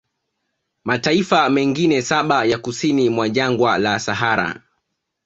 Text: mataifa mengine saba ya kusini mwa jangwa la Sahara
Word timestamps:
mataifa 0.83 1.49
mengine 1.49 2.01
saba 2.01 2.45
ya 2.45 2.57
kusini 2.57 3.09
mwa 3.09 3.29
jangwa 3.29 3.77
la 3.77 3.99
Sahara 3.99 4.61